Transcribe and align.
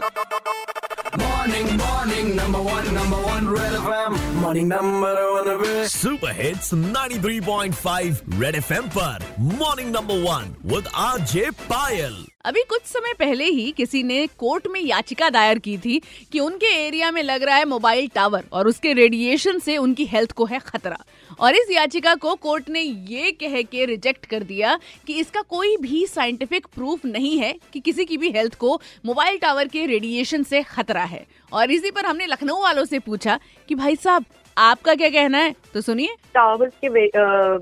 Morning, 0.00 1.66
morning, 1.76 2.34
number 2.34 2.60
one, 2.62 2.86
number 2.94 3.16
one, 3.22 3.48
Red 3.48 3.72
FM. 3.74 4.14
Morning, 4.34 4.68
number 4.68 5.10
one, 5.32 5.48
Red. 5.62 5.88
Super 5.90 6.32
hits 6.34 6.72
93.5 6.74 8.40
Red 8.40 8.56
FM 8.56 8.88
पर 8.96 9.24
morning 9.58 9.90
number 9.94 10.22
one 10.22 10.54
with 10.72 10.88
RJ 11.04 11.50
Payal 11.68 12.16
अभी 12.44 12.62
कुछ 12.68 12.82
समय 12.86 13.12
पहले 13.18 13.44
ही 13.50 13.70
किसी 13.76 14.02
ने 14.02 14.26
court 14.38 14.66
में 14.72 14.80
याचिका 14.80 15.28
दायर 15.30 15.58
की 15.58 15.76
थी 15.78 16.00
कि 16.32 16.40
उनके 16.40 16.72
एरिया 16.86 17.10
में 17.10 17.22
लग 17.22 17.42
रहा 17.42 17.56
है 17.56 17.64
मोबाइल 17.74 18.08
टावर 18.14 18.44
और 18.52 18.68
उसके 18.68 18.92
रेडिएशन 19.02 19.58
से 19.58 19.76
उनकी 19.78 20.04
हेल्थ 20.12 20.32
को 20.32 20.44
है 20.44 20.58
खतरा 20.66 21.04
और 21.40 21.54
इस 21.54 21.70
याचिका 21.70 22.14
को 22.14 22.34
कोर्ट 22.34 22.68
ने 22.68 22.80
ये 22.80 23.30
कह 23.32 23.60
के 23.62 23.84
रिजेक्ट 23.84 24.26
कर 24.26 24.42
दिया 24.42 24.78
कि 25.06 25.14
इसका 25.14 25.42
कोई 25.42 25.76
भी 25.76 26.04
साइंटिफिक 26.06 26.66
प्रूफ 26.74 27.04
नहीं 27.04 27.38
है 27.38 27.54
कि 27.72 27.80
किसी 27.80 28.04
की 28.04 28.16
भी 28.16 28.30
हेल्थ 28.30 28.54
को 28.54 28.80
मोबाइल 29.06 29.38
टावर 29.38 29.68
के 29.68 29.86
रेडिएशन 29.86 30.42
से 30.42 30.62
खतरा 30.62 31.04
है। 31.04 31.26
और 31.52 31.70
इसी 31.70 31.90
पर 31.90 32.06
हमने 32.06 32.26
लखनऊ 32.26 32.60
वालों 32.62 32.84
से 32.84 32.98
पूछा 32.98 33.38
कि 33.68 33.74
भाई 33.74 33.96
साहब 33.96 34.24
आपका 34.60 34.94
क्या 34.94 35.08
कहना 35.10 35.38
है? 35.38 35.54
तो 35.74 35.80
सुनिए। 35.80 36.14
टावर्स 36.34 36.72
के 36.84 37.06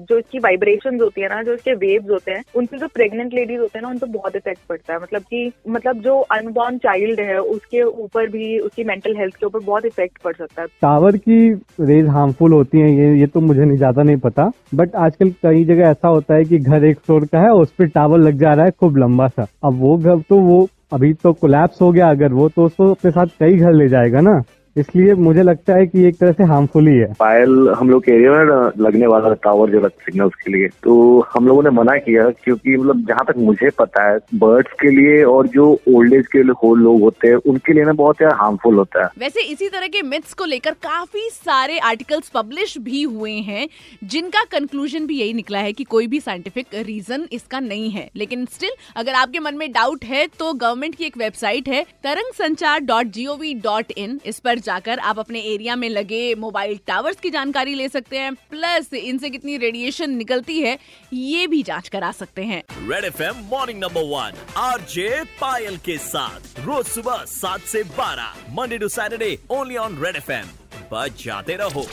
जो 0.04 0.18
इसकी 0.18 0.38
वाइब्रेशन 0.38 0.98
होती 1.00 1.20
है 1.20 1.28
ना 1.28 1.42
जो 1.42 1.54
इसके 1.54 1.72
वेव्स 1.76 2.10
होते 2.10 2.32
हैं 2.32 2.42
उनसे 2.56 2.78
जो 2.78 2.86
प्रेग्नेंट 2.88 3.34
लेडीज़ 3.34 3.60
होते 3.60 3.78
हैं 3.78 3.82
ना 3.82 3.88
उन 3.88 3.98
पर 3.98 4.06
बहुत 4.08 4.36
इफ़ेक्ट 4.36 4.60
पड़ता 4.68 4.92
है। 4.92 5.00
मतलब 5.00 5.22
कि 5.22 5.52
मतलब 5.68 6.00
जो 6.02 6.18
अनबॉर्न 6.32 6.78
चाइल्ड 6.78 7.20
है 7.20 7.38
उसके 7.38 7.82
ऊपर 7.82 8.26
भी 8.30 8.58
उसकी 8.60 8.84
मेंटल 8.84 9.16
हेल्थ 9.16 9.36
के 9.36 9.46
ऊपर 9.46 9.60
बहुत 9.60 9.84
इफ़ेक्ट 9.86 10.18
पड़ 10.24 10.34
सकता 10.34 10.62
है। 10.62 10.68
टावर 10.82 11.16
की 11.18 11.48
रेज 11.82 12.08
हार्मफुल 12.08 12.52
होती 12.52 12.80
है 12.80 12.90
ये 12.92 13.14
ये 13.20 13.26
तो 13.26 13.40
मुझे 13.40 13.64
नहीं 13.64 13.76
ज़्यादा 13.76 14.02
नहीं 14.02 14.16
पता। 14.18 14.50
बट 14.74 14.96
आजकल 14.98 15.30
कई 15.42 15.64
जगह 15.64 15.88
ऐसा 15.90 16.08
होता 16.08 16.34
है 16.34 16.44
कि 16.44 16.58
घर 16.58 16.84
एक 16.84 16.98
फ्लोर 16.98 17.26
का 17.26 17.40
है 17.40 17.50
और 17.50 17.62
उस 17.62 17.72
पर 17.72 17.86
टावर 17.90 18.18
लग 18.18 18.38
जा 18.40 18.54
रहा 18.54 18.64
है 18.64 18.70
खूब 18.70 18.96
लंबा 18.98 19.28
सा। 19.28 19.46
अब 19.64 19.80
वो 19.80 19.96
घर 19.96 20.20
तो 20.28 20.40
वो 20.40 20.68
अभी 20.92 21.12
तो 21.14 21.32
कोलैप्स 21.34 21.80
हो 21.82 21.90
गया 21.92 22.10
अगर 22.10 22.32
वो 22.32 22.48
तो 22.48 22.64
उसको 22.66 22.90
अपने 22.90 23.10
साथ 23.10 23.26
कई 23.40 23.56
घर 23.56 23.72
ले 23.72 23.88
जाएगा 23.88 24.20
ना। 24.20 24.40
इसलिए 24.78 25.14
मुझे 25.16 25.42
लगता 25.42 25.74
है 25.74 25.86
कि 25.86 26.06
एक 26.08 26.16
तरह 26.16 26.32
से 26.32 26.44
हार्मफुल 26.44 26.88
ही 26.88 26.96
है। 26.96 27.12
पायल 27.20 27.68
हम 27.78 27.90
लोग 27.90 28.02
के 28.04 28.12
एरिया 28.12 28.32
में 28.32 28.70
लगने 28.84 29.06
वाला 29.06 29.32
टावर 29.44 29.70
जो 29.70 29.88
सिग्नल्स 29.88 30.34
के 30.34 30.52
लिए 30.52 30.68
तो 30.84 30.96
हम 31.34 31.46
लोगों 31.48 31.62
ने 31.62 31.70
मना 31.72 31.96
किया 31.98 32.28
क्योंकि 32.44 32.76
मतलब 32.76 33.04
जहाँ 33.08 33.24
तक 33.28 33.38
मुझे 33.40 33.70
पता 33.78 34.08
है 34.08 34.18
बर्ड्स 34.36 34.72
के 34.80 34.90
लिए 34.90 35.22
और 35.24 35.46
जो 35.48 35.66
ओल्ड 35.88 36.14
एज 36.14 36.26
के 36.26 36.42
लोग 36.42 37.00
होते 37.02 37.28
हैं 37.28 37.36
उनके 37.46 37.72
लिए 37.72 37.84
ना 37.84 37.92
बहुत 37.94 38.22
यार 38.22 38.34
हार्मफुल 38.34 38.76
होता 38.76 39.02
है। 39.02 39.08
वैसे 39.18 39.42
इसी 39.42 39.68
तरह 39.68 39.86
के 39.86 40.02
मिथ्स 40.04 40.34
को 40.34 40.44
लेकर 40.44 40.72
काफ़ी 40.82 41.28
सारे 41.32 41.78
आर्टिकल्स 41.88 42.28
पब्लिश 42.34 42.76
भी 42.80 43.02
हुए 43.04 43.32
हैं 43.42 43.68
जिनका 44.04 44.44
कंक्लूजन 44.50 45.06
भी 45.06 45.18
यही 45.18 45.32
निकला 45.34 45.58
है 45.58 45.72
कि 45.72 45.84
कोई 45.86 46.06
भी 46.06 46.20
साइंटिफिक 46.20 46.74
रीजन 46.86 47.26
इसका 47.32 47.60
नहीं 47.60 47.90
है। 47.90 48.08
लेकिन 48.16 48.44
स्टिल 48.52 48.70
अगर 48.96 49.12
आपके 49.14 49.38
मन 49.38 49.54
में 49.54 49.70
डाउट 49.72 50.04
है 50.04 50.26
तो 50.38 50.52
गवर्नमेंट 50.54 50.94
की 50.94 51.04
एक 51.04 51.16
वेबसाइट 51.18 51.68
है 51.68 51.82
Tarang 52.04 52.32
Sanchar 52.34 52.80
dot 52.82 53.06
G 53.12 53.26
O 53.26 53.36
V 53.36 53.54
dot 53.64 53.92
in 53.96 54.18
इस 54.26 54.38
पर 54.40 54.58
जाकर 54.68 54.98
आप 55.10 55.18
अपने 55.18 55.40
एरिया 55.52 55.76
में 55.76 55.88
लगे 55.88 56.34
मोबाइल 56.38 56.78
टावर्स 56.86 57.20
की 57.20 57.30
जानकारी 57.30 57.74
ले 57.74 57.88
सकते 57.88 58.18
हैं 58.18 58.34
प्लस 58.50 58.92
इनसे 58.94 59.30
कितनी 59.30 59.56
रेडिएशन 59.58 60.16
निकलती 60.16 60.60
है 60.60 60.78
ये 61.12 61.46
भी 61.46 61.62
जाँच 61.62 61.88
करा 61.88 62.10
सकते 62.14 62.44
हैं। 62.44 62.62
Red 62.88 63.04
F 63.04 63.22
M 63.22 63.44
morning 63.50 63.80
number 63.80 64.02
one 64.06 64.38
R 64.58 64.80
J 64.90 65.08
Payal 65.40 65.76
के 65.86 65.96
साथ 66.04 66.60
रोज 66.66 66.86
सुबह 66.86 67.24
सात 67.28 67.60
से 67.72 67.82
बारह 67.98 68.54
Monday 68.54 68.78
to 68.78 68.88
Saturday 68.90 69.38
only 69.50 69.76
on 69.76 70.02
Red 70.04 70.16
F 70.16 70.32
M 70.32 70.48
बजाते 70.92 71.56
रहो। 71.56 71.86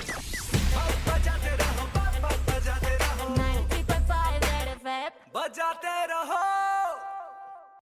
बजाते 5.36 5.96
रहो। 6.08 6.65